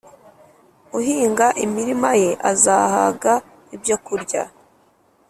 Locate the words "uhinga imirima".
0.97-2.09